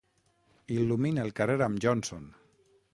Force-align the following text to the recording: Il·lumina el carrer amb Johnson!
Il·lumina 0.77 1.27
el 1.27 1.37
carrer 1.41 1.61
amb 1.69 1.85
Johnson! 1.87 2.29